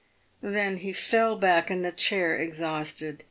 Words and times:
Then 0.41 0.77
he 0.77 0.93
fell 0.93 1.35
back 1.35 1.69
in 1.69 1.83
the 1.83 1.91
chair 1.91 2.35
exhausted. 2.35 3.19